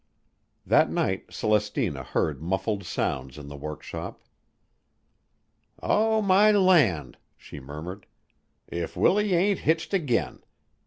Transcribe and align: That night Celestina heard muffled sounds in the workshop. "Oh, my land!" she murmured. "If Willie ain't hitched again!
That 0.65 0.89
night 0.89 1.27
Celestina 1.29 2.01
heard 2.03 2.41
muffled 2.41 2.83
sounds 2.85 3.37
in 3.37 3.49
the 3.49 3.55
workshop. 3.55 4.19
"Oh, 5.79 6.23
my 6.23 6.49
land!" 6.51 7.19
she 7.37 7.59
murmured. 7.59 8.07
"If 8.67 8.97
Willie 8.97 9.35
ain't 9.35 9.59
hitched 9.59 9.93
again! 9.93 10.41